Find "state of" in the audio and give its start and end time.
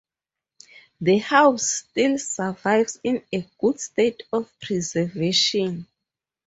3.79-4.51